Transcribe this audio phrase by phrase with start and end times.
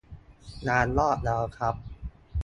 [0.67, 1.75] งานงอกแล้วครับ